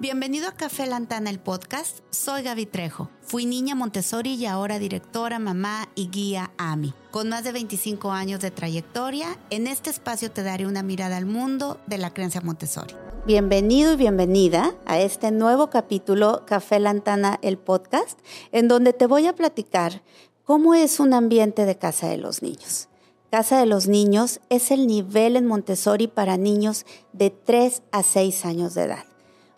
Bienvenido 0.00 0.46
a 0.46 0.52
Café 0.52 0.86
Lantana, 0.86 1.28
el 1.28 1.40
podcast. 1.40 1.98
Soy 2.10 2.42
Gaby 2.44 2.66
Trejo. 2.66 3.10
Fui 3.20 3.46
niña 3.46 3.74
Montessori 3.74 4.34
y 4.34 4.46
ahora 4.46 4.78
directora, 4.78 5.40
mamá 5.40 5.88
y 5.96 6.08
guía 6.08 6.52
AMI. 6.56 6.94
Con 7.10 7.30
más 7.30 7.42
de 7.42 7.50
25 7.50 8.12
años 8.12 8.38
de 8.38 8.52
trayectoria, 8.52 9.36
en 9.50 9.66
este 9.66 9.90
espacio 9.90 10.30
te 10.30 10.44
daré 10.44 10.68
una 10.68 10.84
mirada 10.84 11.16
al 11.16 11.26
mundo 11.26 11.80
de 11.88 11.98
la 11.98 12.14
creencia 12.14 12.40
Montessori. 12.40 12.94
Bienvenido 13.26 13.94
y 13.94 13.96
bienvenida 13.96 14.72
a 14.86 15.00
este 15.00 15.32
nuevo 15.32 15.68
capítulo 15.68 16.44
Café 16.46 16.78
Lantana, 16.78 17.40
el 17.42 17.58
podcast, 17.58 18.20
en 18.52 18.68
donde 18.68 18.92
te 18.92 19.08
voy 19.08 19.26
a 19.26 19.34
platicar 19.34 20.02
cómo 20.44 20.76
es 20.76 21.00
un 21.00 21.12
ambiente 21.12 21.64
de 21.64 21.76
casa 21.76 22.06
de 22.06 22.18
los 22.18 22.40
niños. 22.40 22.88
Casa 23.32 23.58
de 23.58 23.66
los 23.66 23.88
Niños 23.88 24.38
es 24.48 24.70
el 24.70 24.86
nivel 24.86 25.34
en 25.34 25.44
Montessori 25.44 26.06
para 26.06 26.36
niños 26.36 26.86
de 27.12 27.30
3 27.30 27.82
a 27.90 28.04
6 28.04 28.44
años 28.44 28.74
de 28.74 28.84
edad 28.84 29.04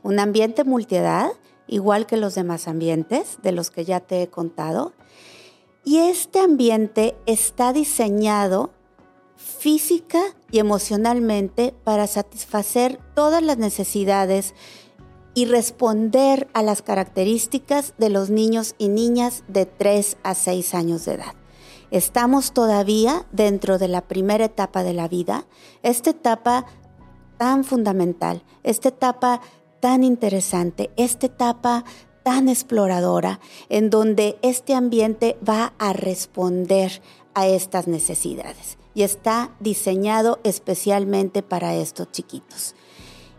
un 0.02 0.18
ambiente 0.18 0.64
multiedad, 0.64 1.32
igual 1.66 2.06
que 2.06 2.16
los 2.16 2.34
demás 2.34 2.68
ambientes 2.68 3.38
de 3.42 3.52
los 3.52 3.70
que 3.70 3.84
ya 3.84 4.00
te 4.00 4.22
he 4.22 4.28
contado. 4.28 4.92
Y 5.84 5.98
este 5.98 6.40
ambiente 6.40 7.16
está 7.26 7.72
diseñado 7.72 8.70
física 9.36 10.20
y 10.50 10.58
emocionalmente 10.58 11.74
para 11.84 12.06
satisfacer 12.06 13.00
todas 13.14 13.42
las 13.42 13.56
necesidades 13.56 14.54
y 15.34 15.46
responder 15.46 16.48
a 16.52 16.62
las 16.62 16.82
características 16.82 17.94
de 17.98 18.10
los 18.10 18.30
niños 18.30 18.74
y 18.78 18.88
niñas 18.88 19.44
de 19.48 19.64
3 19.66 20.18
a 20.22 20.34
6 20.34 20.74
años 20.74 21.04
de 21.04 21.14
edad. 21.14 21.34
Estamos 21.90 22.52
todavía 22.52 23.26
dentro 23.32 23.78
de 23.78 23.88
la 23.88 24.02
primera 24.02 24.44
etapa 24.44 24.82
de 24.82 24.92
la 24.92 25.08
vida, 25.08 25.46
esta 25.82 26.10
etapa 26.10 26.66
tan 27.38 27.64
fundamental, 27.64 28.44
esta 28.62 28.90
etapa 28.90 29.40
tan 29.80 30.04
interesante, 30.04 30.90
esta 30.96 31.26
etapa 31.26 31.84
tan 32.22 32.48
exploradora, 32.48 33.40
en 33.68 33.90
donde 33.90 34.38
este 34.42 34.74
ambiente 34.74 35.36
va 35.46 35.72
a 35.78 35.92
responder 35.92 37.02
a 37.34 37.46
estas 37.46 37.86
necesidades 37.86 38.78
y 38.94 39.02
está 39.02 39.54
diseñado 39.60 40.40
especialmente 40.44 41.42
para 41.42 41.74
estos 41.74 42.10
chiquitos. 42.12 42.74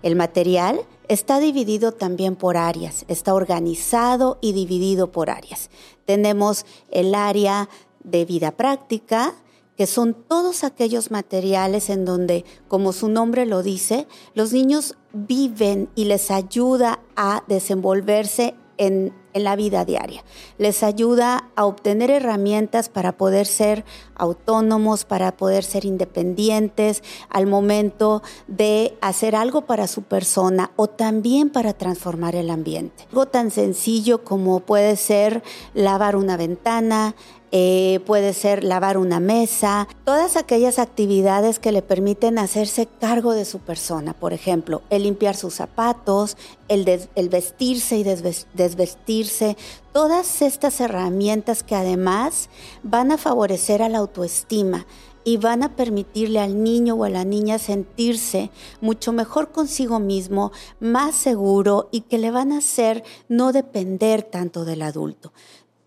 El 0.02 0.16
material 0.16 0.82
está 1.08 1.40
dividido 1.40 1.92
también 1.92 2.36
por 2.36 2.58
áreas, 2.58 3.06
está 3.08 3.36
organizado 3.36 4.40
y 4.42 4.54
dividido 4.54 5.12
por 5.12 5.30
áreas. 5.30 5.70
Tenemos 6.06 6.66
el 6.90 7.14
área 7.14 7.70
de 8.04 8.26
vida 8.26 8.52
práctica, 8.52 9.36
que 9.82 9.88
son 9.88 10.14
todos 10.14 10.64
aquellos 10.64 11.10
materiales 11.10 11.90
en 11.90 12.06
donde, 12.06 12.46
como 12.68 12.94
su 12.94 13.10
nombre 13.10 13.48
lo 13.48 13.64
dice, 13.64 14.08
los 14.36 14.54
niños 14.54 14.96
viven 15.12 15.90
y 15.96 16.06
les 16.06 16.30
ayuda 16.30 17.00
a 17.16 17.44
desenvolverse 17.48 18.54
en, 18.78 19.20
la 19.34 19.56
vida 19.56 19.86
diaria. 19.86 20.24
Les 20.58 20.84
ayuda 20.84 21.50
a 21.56 21.66
obtener 21.66 22.12
herramientas 22.12 22.90
para 22.90 23.14
poder 23.14 23.48
ser 23.48 23.86
autónomos, 24.14 25.06
para 25.06 25.38
poder 25.38 25.64
ser 25.64 25.86
independientes 25.86 27.02
al 27.30 27.48
momento 27.48 28.22
de 28.48 28.98
hacer 29.00 29.36
algo 29.36 29.62
para 29.62 29.88
su 29.88 30.04
persona 30.04 30.72
o 30.76 30.88
también 30.88 31.50
para 31.50 31.74
transformar 31.74 32.36
el 32.36 32.50
ambiente. 32.50 33.06
Algo 33.10 33.26
tan 33.26 33.52
sencillo 33.52 34.26
como 34.26 34.60
puede 34.60 34.98
ser 34.98 35.44
lavar 35.74 36.18
una 36.18 36.36
ventana, 36.36 37.16
eh, 37.52 38.00
puede 38.06 38.34
ser 38.34 38.64
lavar 38.64 38.98
una 38.98 39.20
mesa, 39.20 39.88
todas 40.06 40.38
aquellas 40.38 40.80
actividades 40.80 41.60
que 41.60 41.74
le 41.74 41.82
permiten 41.82 42.40
hacerse 42.40 42.88
cargo 42.88 43.34
de 43.34 43.44
su 43.44 43.60
persona, 43.60 44.14
por 44.14 44.32
ejemplo, 44.32 44.82
el 44.90 45.04
limpiar 45.04 45.36
sus 45.36 45.56
zapatos, 45.56 46.38
el, 46.70 46.86
vestirse 47.30 47.98
y 47.98 48.04
desvestirse, 48.04 49.58
todas 49.92 50.42
estas 50.42 50.80
herramientas 50.80 51.64
que 51.64 51.76
además 51.76 52.50
van 52.84 53.12
a 53.12 53.18
favorecer 53.18 53.82
a 53.82 53.90
la 53.90 53.98
autoestima 53.98 54.86
y 55.24 55.38
van 55.38 55.64
a 55.64 55.76
permitirle 55.76 56.40
al 56.40 56.64
niño 56.64 56.96
o 56.96 57.04
a 57.04 57.10
la 57.10 57.26
niña 57.26 57.60
sentirse 57.60 58.50
mucho 58.80 59.12
mejor 59.12 59.52
consigo 59.52 60.00
mismo, 60.00 60.52
más 60.80 61.16
seguro 61.16 61.90
y 61.92 62.02
que 62.02 62.18
le 62.18 62.32
van 62.32 62.52
a 62.52 62.60
hacer 62.60 63.04
no 63.28 63.52
depender 63.52 64.24
tanto 64.24 64.66
del 64.66 64.82
adulto. 64.82 65.32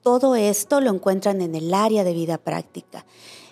Todo 0.04 0.34
esto 0.36 0.82
lo 0.82 0.90
encuentran 0.90 1.40
en 1.40 1.54
el 1.54 1.72
área 1.72 2.04
de 2.04 2.12
vida 2.12 2.36
práctica. 2.36 3.06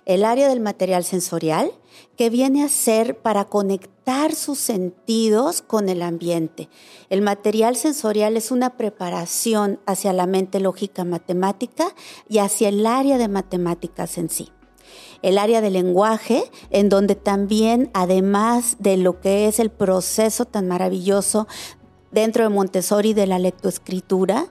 El 0.04 0.22
área 0.22 0.48
del 0.48 0.60
material 0.60 1.02
sensorial, 1.02 1.72
que 2.18 2.28
viene 2.28 2.62
a 2.62 2.68
ser 2.68 3.16
para 3.16 3.46
conectar 3.46 4.34
sus 4.34 4.58
sentidos 4.58 5.62
con 5.62 5.88
el 5.88 6.02
ambiente. 6.02 6.68
El 7.08 7.22
material 7.22 7.76
sensorial 7.76 8.36
es 8.36 8.50
una 8.50 8.76
preparación 8.76 9.80
hacia 9.86 10.12
la 10.12 10.26
mente 10.26 10.60
lógica 10.60 11.04
matemática 11.04 11.94
y 12.28 12.36
hacia 12.36 12.69
el 12.69 12.84
área 12.84 13.16
de 13.16 13.28
matemáticas 13.28 14.19
en 14.19 14.28
sí 14.28 14.50
el 15.22 15.38
área 15.38 15.60
del 15.60 15.74
lenguaje, 15.74 16.42
en 16.70 16.88
donde 16.88 17.14
también, 17.14 17.90
además 17.94 18.76
de 18.80 18.96
lo 18.96 19.20
que 19.20 19.46
es 19.46 19.60
el 19.60 19.70
proceso 19.70 20.44
tan 20.44 20.66
maravilloso 20.66 21.46
dentro 22.12 22.44
de 22.44 22.50
Montessori 22.50 23.14
de 23.14 23.26
la 23.26 23.38
lectoescritura, 23.38 24.46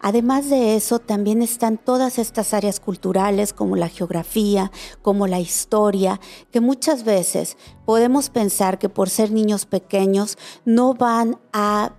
Además 0.00 0.50
de 0.50 0.76
eso, 0.76 0.98
también 0.98 1.42
están 1.42 1.78
todas 1.78 2.18
estas 2.18 2.52
áreas 2.54 2.80
culturales 2.80 3.52
como 3.52 3.76
la 3.76 3.88
geografía, 3.88 4.70
como 5.02 5.26
la 5.26 5.40
historia, 5.40 6.20
que 6.52 6.60
muchas 6.60 7.02
veces 7.04 7.56
podemos 7.84 8.30
pensar 8.30 8.78
que 8.78 8.88
por 8.88 9.08
ser 9.08 9.32
niños 9.32 9.64
pequeños 9.64 10.36
no 10.64 10.94
van 10.94 11.38
a 11.52 11.92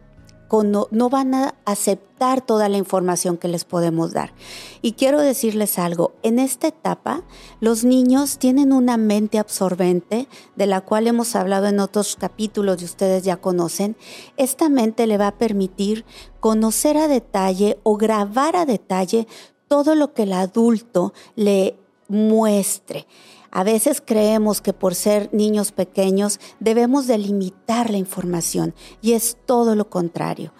no 0.51 1.09
van 1.09 1.33
a 1.33 1.55
aceptar 1.65 2.41
toda 2.41 2.69
la 2.69 2.77
información 2.77 3.37
que 3.37 3.47
les 3.47 3.65
podemos 3.65 4.13
dar. 4.13 4.33
Y 4.81 4.93
quiero 4.93 5.19
decirles 5.21 5.77
algo, 5.77 6.13
en 6.23 6.39
esta 6.39 6.67
etapa 6.67 7.23
los 7.59 7.83
niños 7.83 8.37
tienen 8.37 8.73
una 8.73 8.97
mente 8.97 9.39
absorbente, 9.39 10.27
de 10.55 10.67
la 10.67 10.81
cual 10.81 11.07
hemos 11.07 11.35
hablado 11.35 11.67
en 11.67 11.79
otros 11.79 12.15
capítulos 12.15 12.81
y 12.81 12.85
ustedes 12.85 13.23
ya 13.23 13.37
conocen. 13.37 13.95
Esta 14.37 14.69
mente 14.69 15.07
le 15.07 15.17
va 15.17 15.27
a 15.27 15.37
permitir 15.37 16.05
conocer 16.39 16.97
a 16.97 17.07
detalle 17.07 17.79
o 17.83 17.97
grabar 17.97 18.55
a 18.55 18.65
detalle 18.65 19.27
todo 19.67 19.95
lo 19.95 20.13
que 20.13 20.23
el 20.23 20.33
adulto 20.33 21.13
le 21.35 21.77
muestre. 22.07 23.07
A 23.51 23.63
veces 23.63 24.03
creemos 24.05 24.61
que 24.61 24.73
por 24.73 24.93
ser 24.93 25.29
niños 25.33 25.71
pequeños 25.71 26.39
debemos 26.59 27.07
delimitar 27.07 27.89
la 27.89 27.97
información 27.97 28.75
y 29.01 29.13
es 29.13 29.37
todo 29.45 29.75
lo 29.75 29.89
contrario. 29.89 30.53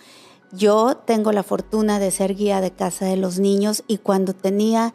Yo 0.54 0.96
tengo 0.96 1.34
la 1.34 1.44
fortuna 1.44 2.00
de 2.00 2.10
ser 2.12 2.34
guía 2.36 2.62
de 2.62 2.72
casa 2.72 3.06
de 3.06 3.18
los 3.18 3.38
niños 3.38 3.84
y 3.88 3.98
cuando 3.98 4.34
tenía 4.34 4.94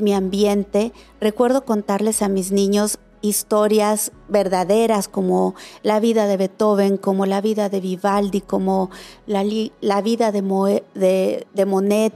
mi 0.00 0.14
ambiente, 0.14 0.92
recuerdo 1.20 1.64
contarles 1.64 2.22
a 2.22 2.28
mis 2.28 2.52
niños 2.52 2.98
historias 3.20 4.12
verdaderas 4.28 5.08
como 5.08 5.54
la 5.82 5.98
vida 6.00 6.26
de 6.26 6.36
Beethoven, 6.36 6.96
como 6.98 7.26
la 7.26 7.40
vida 7.40 7.68
de 7.68 7.80
Vivaldi, 7.80 8.40
como 8.40 8.90
la, 9.26 9.42
vida 10.02 10.32
de, 10.32 11.46
de 11.52 11.66
Monet. 11.66 12.14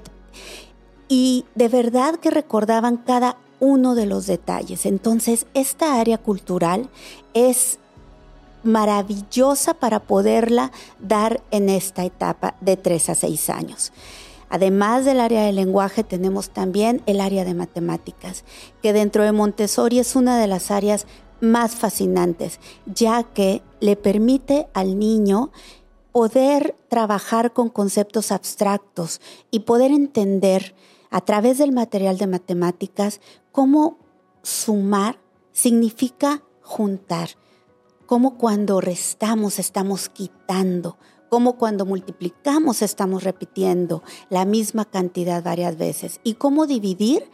Y 1.08 1.44
de 1.54 1.68
verdad 1.68 2.16
que 2.16 2.30
recordaban 2.30 2.96
cada 2.98 3.36
uno 3.60 3.94
de 3.94 4.06
los 4.06 4.26
detalles. 4.26 4.86
Entonces, 4.86 5.46
esta 5.54 6.00
área 6.00 6.18
cultural 6.18 6.88
es 7.34 7.78
maravillosa 8.62 9.74
para 9.74 10.00
poderla 10.00 10.72
dar 11.00 11.40
en 11.50 11.68
esta 11.68 12.04
etapa 12.04 12.56
de 12.60 12.76
3 12.76 13.10
a 13.10 13.14
6 13.14 13.50
años. 13.50 13.92
Además 14.48 15.04
del 15.04 15.20
área 15.20 15.44
de 15.44 15.52
lenguaje, 15.52 16.04
tenemos 16.04 16.50
también 16.50 17.02
el 17.06 17.20
área 17.20 17.44
de 17.44 17.54
matemáticas, 17.54 18.44
que 18.82 18.92
dentro 18.92 19.24
de 19.24 19.32
Montessori 19.32 19.98
es 19.98 20.14
una 20.14 20.38
de 20.38 20.46
las 20.46 20.70
áreas 20.70 21.06
más 21.40 21.74
fascinantes, 21.74 22.60
ya 22.86 23.22
que 23.22 23.62
le 23.80 23.96
permite 23.96 24.68
al 24.72 24.98
niño 24.98 25.50
poder 26.16 26.74
trabajar 26.88 27.52
con 27.52 27.68
conceptos 27.68 28.32
abstractos 28.32 29.20
y 29.50 29.60
poder 29.60 29.90
entender 29.90 30.74
a 31.10 31.20
través 31.20 31.58
del 31.58 31.72
material 31.72 32.16
de 32.16 32.26
matemáticas 32.26 33.20
cómo 33.52 33.98
sumar 34.42 35.18
significa 35.52 36.42
juntar, 36.62 37.28
cómo 38.06 38.38
cuando 38.38 38.80
restamos 38.80 39.58
estamos 39.58 40.08
quitando, 40.08 40.96
cómo 41.28 41.58
cuando 41.58 41.84
multiplicamos 41.84 42.80
estamos 42.80 43.22
repitiendo 43.22 44.02
la 44.30 44.46
misma 44.46 44.86
cantidad 44.86 45.42
varias 45.42 45.76
veces 45.76 46.20
y 46.24 46.36
cómo 46.36 46.66
dividir 46.66 47.28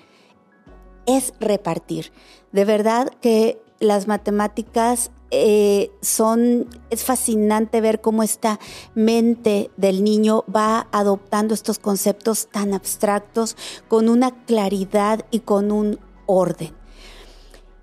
es 1.07 1.35
repartir. 1.39 2.13
De 2.51 2.65
verdad 2.65 3.13
que 3.21 3.63
las 3.83 4.07
matemáticas 4.07 5.11
eh, 5.31 5.91
son, 6.03 6.69
es 6.91 7.05
fascinante 7.05 7.81
ver 7.81 8.01
cómo 8.01 8.23
esta 8.23 8.61
mente 8.95 9.71
del 9.77 10.05
niño 10.05 10.45
va 10.55 10.89
adoptando 10.93 11.55
estos 11.55 11.79
conceptos 11.79 12.49
tan 12.51 12.75
abstractos 12.75 13.57
con 13.89 14.09
una 14.09 14.45
claridad 14.45 15.25
y 15.31 15.41
con 15.41 15.73
un 15.73 15.99
orden. 16.27 16.73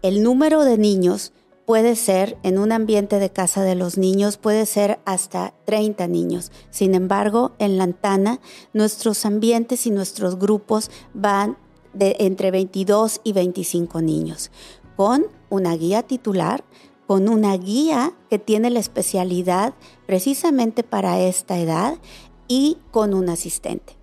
El 0.01 0.23
número 0.23 0.63
de 0.63 0.77
niños 0.77 1.33
puede 1.65 1.95
ser 1.95 2.37
en 2.43 2.57
un 2.57 2.71
ambiente 2.71 3.19
de 3.19 3.31
casa 3.31 3.63
de 3.63 3.75
los 3.75 3.97
niños, 3.97 4.37
puede 4.37 4.65
ser 4.65 4.99
hasta 5.05 5.53
30 5.65 6.07
niños. 6.07 6.51
Sin 6.69 6.95
embargo, 6.95 7.51
en 7.59 7.77
Lantana, 7.77 8.39
nuestros 8.73 9.25
ambientes 9.25 9.85
y 9.85 9.91
nuestros 9.91 10.39
grupos 10.39 10.89
van 11.13 11.57
de 11.93 12.15
entre 12.19 12.51
22 12.51 13.21
y 13.23 13.33
25 13.33 14.01
niños, 14.01 14.51
con 14.99 15.27
una 15.49 15.77
guía 15.77 16.03
titular, 16.03 16.65
con 17.07 17.29
una 17.29 17.55
guía 17.55 18.11
que 18.29 18.37
tiene 18.37 18.69
la 18.69 18.81
especialidad 18.81 19.73
precisamente 20.05 20.83
para 20.83 21.21
esta 21.21 21.57
edad 21.57 21.97
y 22.49 22.79
con 22.91 23.13
un 23.13 23.29
asistente. 23.29 23.95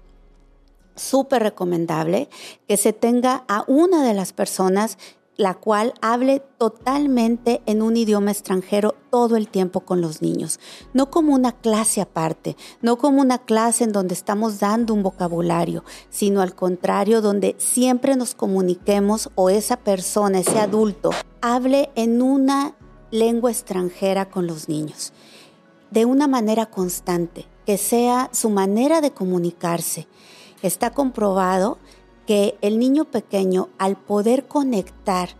Súper 0.94 1.42
recomendable 1.42 2.30
que 2.66 2.78
se 2.78 2.94
tenga 2.94 3.44
a 3.46 3.66
una 3.68 4.02
de 4.06 4.14
las 4.14 4.32
personas 4.32 4.96
la 5.36 5.54
cual 5.54 5.92
hable 6.00 6.40
totalmente 6.58 7.62
en 7.66 7.82
un 7.82 7.96
idioma 7.96 8.30
extranjero 8.30 8.94
todo 9.10 9.36
el 9.36 9.48
tiempo 9.48 9.80
con 9.80 10.00
los 10.00 10.22
niños, 10.22 10.58
no 10.94 11.10
como 11.10 11.34
una 11.34 11.52
clase 11.52 12.00
aparte, 12.00 12.56
no 12.80 12.96
como 12.96 13.20
una 13.20 13.38
clase 13.38 13.84
en 13.84 13.92
donde 13.92 14.14
estamos 14.14 14.58
dando 14.58 14.94
un 14.94 15.02
vocabulario, 15.02 15.84
sino 16.10 16.40
al 16.40 16.54
contrario, 16.54 17.20
donde 17.20 17.54
siempre 17.58 18.16
nos 18.16 18.34
comuniquemos 18.34 19.30
o 19.34 19.50
esa 19.50 19.76
persona, 19.76 20.40
ese 20.40 20.58
adulto, 20.58 21.10
hable 21.42 21.90
en 21.94 22.22
una 22.22 22.74
lengua 23.10 23.50
extranjera 23.50 24.30
con 24.30 24.46
los 24.46 24.68
niños, 24.68 25.12
de 25.90 26.04
una 26.04 26.26
manera 26.26 26.66
constante, 26.66 27.46
que 27.66 27.78
sea 27.78 28.30
su 28.32 28.50
manera 28.50 29.00
de 29.00 29.12
comunicarse. 29.12 30.06
Está 30.62 30.90
comprobado 30.90 31.78
que 32.26 32.58
el 32.60 32.78
niño 32.78 33.04
pequeño, 33.04 33.68
al 33.78 33.96
poder 33.96 34.46
conectar 34.46 35.30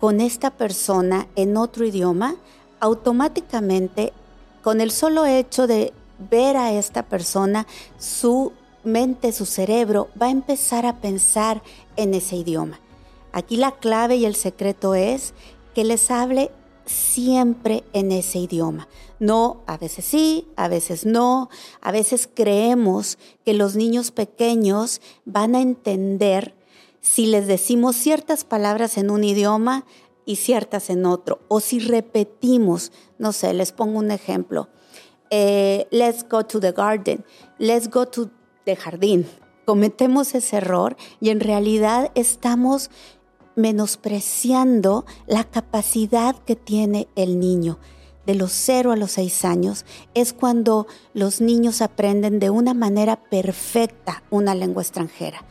con 0.00 0.20
esta 0.20 0.50
persona 0.50 1.26
en 1.36 1.56
otro 1.56 1.86
idioma, 1.86 2.36
automáticamente, 2.80 4.12
con 4.62 4.80
el 4.80 4.90
solo 4.90 5.24
hecho 5.26 5.66
de 5.66 5.92
ver 6.30 6.56
a 6.56 6.72
esta 6.72 7.02
persona, 7.02 7.66
su 7.98 8.52
mente, 8.84 9.32
su 9.32 9.46
cerebro 9.46 10.08
va 10.20 10.26
a 10.26 10.30
empezar 10.30 10.86
a 10.86 10.96
pensar 11.00 11.62
en 11.96 12.14
ese 12.14 12.36
idioma. 12.36 12.80
Aquí 13.32 13.56
la 13.56 13.72
clave 13.72 14.16
y 14.16 14.24
el 14.24 14.34
secreto 14.34 14.94
es 14.94 15.34
que 15.74 15.84
les 15.84 16.10
hable 16.10 16.50
siempre 16.86 17.84
en 17.92 18.12
ese 18.12 18.38
idioma. 18.38 18.88
No, 19.18 19.62
a 19.66 19.76
veces 19.76 20.04
sí, 20.04 20.48
a 20.56 20.68
veces 20.68 21.04
no. 21.04 21.50
A 21.80 21.92
veces 21.92 22.28
creemos 22.32 23.18
que 23.44 23.54
los 23.54 23.76
niños 23.76 24.10
pequeños 24.10 25.00
van 25.24 25.54
a 25.54 25.60
entender 25.60 26.54
si 27.00 27.26
les 27.26 27.46
decimos 27.46 27.96
ciertas 27.96 28.44
palabras 28.44 28.98
en 28.98 29.10
un 29.10 29.24
idioma 29.24 29.84
y 30.24 30.36
ciertas 30.36 30.90
en 30.90 31.06
otro. 31.06 31.40
O 31.48 31.60
si 31.60 31.78
repetimos, 31.78 32.92
no 33.18 33.32
sé, 33.32 33.54
les 33.54 33.72
pongo 33.72 33.98
un 33.98 34.10
ejemplo. 34.10 34.68
Eh, 35.30 35.86
let's 35.90 36.24
go 36.28 36.44
to 36.44 36.60
the 36.60 36.72
garden. 36.72 37.24
Let's 37.58 37.88
go 37.88 38.06
to 38.06 38.30
the 38.64 38.76
jardín. 38.76 39.26
Cometemos 39.64 40.34
ese 40.34 40.58
error 40.58 40.96
y 41.20 41.30
en 41.30 41.40
realidad 41.40 42.12
estamos 42.14 42.90
menospreciando 43.56 45.04
la 45.26 45.44
capacidad 45.44 46.36
que 46.36 46.54
tiene 46.54 47.08
el 47.16 47.40
niño. 47.40 47.78
De 48.26 48.34
los 48.34 48.52
0 48.52 48.92
a 48.92 48.96
los 48.96 49.12
6 49.12 49.44
años 49.44 49.84
es 50.14 50.32
cuando 50.32 50.86
los 51.14 51.40
niños 51.40 51.80
aprenden 51.80 52.38
de 52.38 52.50
una 52.50 52.74
manera 52.74 53.16
perfecta 53.16 54.22
una 54.30 54.54
lengua 54.54 54.82
extranjera, 54.82 55.44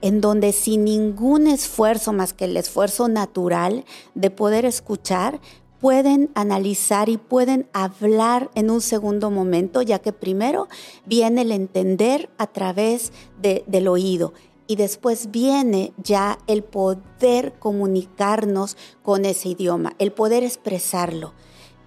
en 0.00 0.20
donde 0.20 0.52
sin 0.52 0.84
ningún 0.84 1.46
esfuerzo 1.46 2.12
más 2.12 2.32
que 2.32 2.46
el 2.46 2.56
esfuerzo 2.56 3.08
natural 3.08 3.84
de 4.14 4.30
poder 4.30 4.64
escuchar, 4.64 5.40
pueden 5.80 6.30
analizar 6.34 7.08
y 7.08 7.16
pueden 7.16 7.66
hablar 7.72 8.50
en 8.54 8.70
un 8.70 8.80
segundo 8.80 9.30
momento, 9.30 9.82
ya 9.82 9.98
que 9.98 10.12
primero 10.12 10.68
viene 11.06 11.42
el 11.42 11.52
entender 11.52 12.30
a 12.38 12.46
través 12.46 13.12
del 13.40 13.88
oído 13.88 14.32
y 14.70 14.76
después 14.76 15.32
viene 15.32 15.92
ya 15.96 16.38
el 16.46 16.62
poder 16.62 17.54
comunicarnos 17.58 18.76
con 19.02 19.24
ese 19.24 19.48
idioma, 19.48 19.96
el 19.98 20.12
poder 20.12 20.44
expresarlo. 20.44 21.34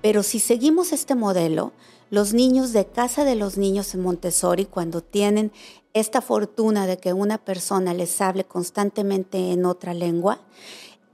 Pero 0.02 0.22
si 0.22 0.40
seguimos 0.40 0.92
este 0.92 1.16
modelo, 1.16 1.72
los 2.10 2.34
niños 2.34 2.74
de 2.74 2.86
casa 2.86 3.24
de 3.24 3.36
los 3.36 3.58
niños 3.58 3.94
en 3.94 4.02
Montessori, 4.02 4.66
cuando 4.66 5.00
tienen 5.00 5.54
esta 5.94 6.20
fortuna 6.20 6.86
de 6.86 6.98
que 6.98 7.14
una 7.14 7.38
persona 7.38 7.94
les 7.94 8.20
hable 8.20 8.44
constantemente 8.44 9.54
en 9.54 9.64
otra 9.64 9.94
lengua, 9.94 10.42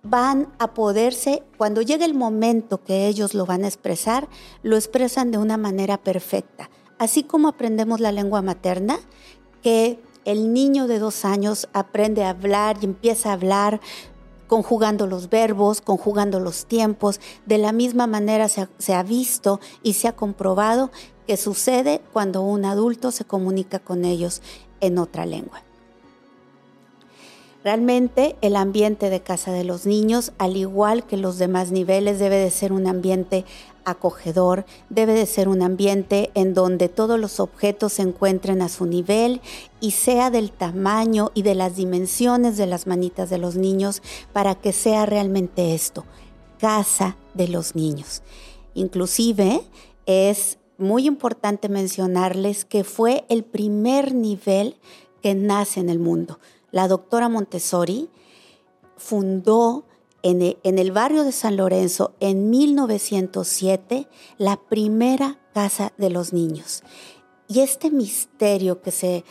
van 0.01 0.51
a 0.57 0.73
poderse, 0.73 1.43
cuando 1.59 1.83
llegue 1.83 2.05
el 2.05 2.15
momento 2.15 2.83
que 2.83 3.05
ellos 3.05 3.35
lo 3.35 3.45
van 3.45 3.63
a 3.63 3.67
expresar, 3.67 4.27
lo 4.63 4.75
expresan 4.75 5.29
de 5.29 5.37
una 5.37 5.57
manera 5.57 6.01
perfecta. 6.01 6.71
Así 6.97 7.21
como 7.21 7.47
aprendemos 7.47 7.99
la 7.99 8.11
lengua 8.11 8.41
materna, 8.41 8.99
que 9.61 9.99
el 10.29 10.53
niño 10.53 10.85
de 10.85 10.99
dos 10.99 11.25
años 11.25 11.67
aprende 11.73 12.23
a 12.23 12.29
hablar 12.29 12.77
y 12.81 12.85
empieza 12.85 13.29
a 13.29 13.33
hablar 13.33 13.81
conjugando 14.45 15.07
los 15.07 15.31
verbos, 15.31 15.81
conjugando 15.81 16.39
los 16.39 16.67
tiempos. 16.67 17.19
De 17.47 17.57
la 17.57 17.71
misma 17.71 18.05
manera 18.05 18.47
se 18.47 18.61
ha, 18.61 18.69
se 18.77 18.93
ha, 18.93 19.01
visto 19.01 19.59
y 19.81 19.93
se 19.93 20.07
ha 20.07 20.15
comprobado 20.15 20.91
que 21.25 21.35
sucede 21.35 22.01
cuando 22.13 22.43
un 22.43 22.63
adulto 22.65 23.09
se 23.09 23.25
comunica 23.25 23.79
con 23.79 24.05
ellos 24.05 24.43
en 24.81 24.99
otra 24.99 25.25
lengua. 25.25 25.63
Realmente 27.61 28.37
el 28.39 28.55
ambiente 28.55 29.09
de 29.09 29.19
casa 29.19 29.51
de 29.51 29.65
los 29.65 29.85
niños, 29.85 30.31
al 30.37 30.55
igual 30.55 31.05
que 31.05 31.17
los 31.17 31.37
demás 31.37 31.71
niveles, 31.71 32.17
debe 32.17 32.37
de 32.37 32.51
ser 32.51 32.71
un 32.71 32.87
ambiente 32.87 33.43
acogedor, 33.83 34.65
debe 34.89 35.13
de 35.13 35.25
ser 35.25 35.49
un 35.49 35.61
ambiente 35.61 36.31
en 36.35 36.53
donde 36.53 36.87
todos 36.87 37.19
los 37.19 37.41
objetos 37.41 37.93
se 37.93 38.03
encuentren 38.03 38.61
a 38.61 38.69
su 38.69 38.85
nivel 38.85 39.41
y 39.81 39.91
sea 39.91 40.29
del 40.29 40.51
tamaño 40.51 41.31
y 41.33 41.41
de 41.41 41.55
las 41.55 41.75
dimensiones 41.75 42.55
de 42.55 42.65
las 42.65 42.87
manitas 42.87 43.29
de 43.29 43.39
los 43.39 43.57
niños 43.57 44.01
para 44.31 44.55
que 44.55 44.71
sea 44.71 45.05
realmente 45.05 45.73
esto, 45.73 46.05
casa 46.59 47.17
de 47.33 47.49
los 47.49 47.75
niños. 47.75 48.23
Inclusive 48.73 49.63
es 50.05 50.59
muy 50.77 51.05
importante 51.05 51.67
mencionarles 51.67 52.63
que 52.63 52.85
fue 52.85 53.25
el 53.27 53.43
primer 53.43 54.15
nivel 54.15 54.77
que 55.21 55.35
nace 55.35 55.81
en 55.81 55.89
el 55.89 55.99
mundo 55.99 56.39
la 56.71 56.87
doctora 56.87 57.29
Montessori 57.29 58.09
fundó 58.97 59.85
en 60.21 60.77
el, 60.77 60.91
barrio 60.91 61.23
de 61.23 61.31
San 61.31 61.55
Lorenzo 61.55 62.13
en 62.19 62.49
1907 62.49 64.07
la 64.37 64.57
primera 64.57 65.39
casa 65.53 65.93
de 65.97 66.09
los 66.09 66.33
niños. 66.33 66.83
Y 67.47 67.61
este 67.61 67.89
misterio 67.89 68.81
que 68.81 68.91
se, 68.91 69.23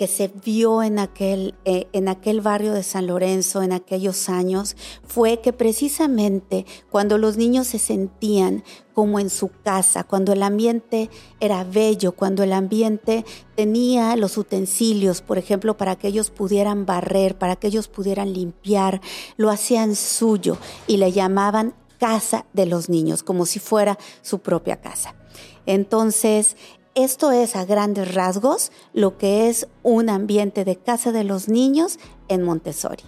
que 0.00 0.06
se 0.06 0.28
vio 0.28 0.82
en 0.82 0.98
aquel, 0.98 1.54
eh, 1.66 1.86
en 1.92 2.08
aquel 2.08 2.40
barrio 2.40 2.72
de 2.72 2.82
San 2.82 3.06
Lorenzo 3.06 3.60
en 3.60 3.70
aquellos 3.70 4.30
años 4.30 4.74
fue 5.06 5.42
que 5.42 5.52
precisamente 5.52 6.64
cuando 6.88 7.18
los 7.18 7.36
niños 7.36 7.66
se 7.66 7.78
sentían 7.78 8.64
como 8.94 9.20
en 9.20 9.28
su 9.28 9.50
casa, 9.62 10.04
cuando 10.04 10.32
el 10.32 10.42
ambiente 10.42 11.10
era 11.38 11.64
bello, 11.64 12.12
cuando 12.12 12.42
el 12.42 12.54
ambiente 12.54 13.26
tenía 13.56 14.16
los 14.16 14.38
utensilios, 14.38 15.20
por 15.20 15.36
ejemplo, 15.36 15.76
para 15.76 15.96
que 15.96 16.08
ellos 16.08 16.30
pudieran 16.30 16.86
barrer, 16.86 17.36
para 17.36 17.56
que 17.56 17.66
ellos 17.66 17.86
pudieran 17.86 18.32
limpiar, 18.32 19.02
lo 19.36 19.50
hacían 19.50 19.96
suyo 19.96 20.56
y 20.86 20.96
le 20.96 21.12
llamaban 21.12 21.74
casa 21.98 22.46
de 22.54 22.64
los 22.64 22.88
niños, 22.88 23.22
como 23.22 23.44
si 23.44 23.58
fuera 23.58 23.98
su 24.22 24.38
propia 24.38 24.80
casa. 24.80 25.19
Entonces, 25.66 26.56
esto 26.94 27.30
es 27.30 27.54
a 27.54 27.64
grandes 27.64 28.14
rasgos 28.14 28.72
lo 28.92 29.16
que 29.16 29.48
es 29.48 29.68
un 29.82 30.08
ambiente 30.08 30.64
de 30.64 30.76
casa 30.76 31.12
de 31.12 31.24
los 31.24 31.48
niños 31.48 31.98
en 32.28 32.42
Montessori. 32.42 33.04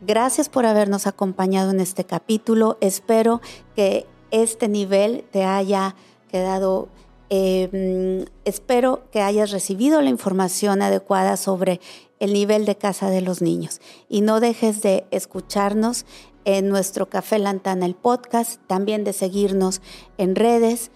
Gracias 0.00 0.48
por 0.48 0.64
habernos 0.64 1.06
acompañado 1.06 1.70
en 1.70 1.80
este 1.80 2.04
capítulo. 2.04 2.78
Espero 2.80 3.42
que 3.76 4.06
este 4.30 4.68
nivel 4.68 5.24
te 5.30 5.44
haya 5.44 5.94
quedado, 6.30 6.88
em, 7.28 8.24
espero 8.46 9.02
que 9.10 9.20
hayas 9.20 9.50
recibido 9.50 10.00
la 10.00 10.08
información 10.08 10.80
adecuada 10.80 11.36
sobre 11.36 11.80
el 12.20 12.32
nivel 12.32 12.64
de 12.64 12.76
casa 12.76 13.10
de 13.10 13.20
los 13.20 13.42
niños. 13.42 13.80
Y 14.08 14.22
no 14.22 14.40
dejes 14.40 14.80
de 14.80 15.04
escucharnos 15.10 16.06
en 16.46 16.68
nuestro 16.68 17.10
Café 17.10 17.38
Lantana, 17.38 17.84
el 17.84 17.94
podcast, 17.94 18.60
también 18.66 19.04
de 19.04 19.12
seguirnos 19.12 19.82
en 20.16 20.34
redes 20.36 20.90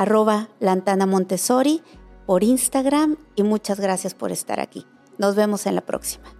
arroba 0.00 0.48
Lantana 0.60 1.04
Montessori 1.04 1.82
por 2.24 2.42
Instagram 2.42 3.18
y 3.36 3.42
muchas 3.42 3.78
gracias 3.78 4.14
por 4.14 4.32
estar 4.32 4.58
aquí. 4.58 4.86
Nos 5.18 5.36
vemos 5.36 5.66
en 5.66 5.74
la 5.74 5.82
próxima. 5.82 6.39